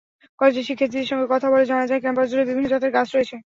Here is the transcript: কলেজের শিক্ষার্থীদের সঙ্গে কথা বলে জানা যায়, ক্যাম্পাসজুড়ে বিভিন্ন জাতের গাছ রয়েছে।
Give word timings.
কলেজের 0.39 0.67
শিক্ষার্থীদের 0.67 1.09
সঙ্গে 1.11 1.31
কথা 1.33 1.47
বলে 1.51 1.65
জানা 1.65 1.85
যায়, 1.87 2.03
ক্যাম্পাসজুড়ে 2.03 2.47
বিভিন্ন 2.49 2.67
জাতের 2.69 2.91
গাছ 2.93 3.07
রয়েছে। 3.11 3.35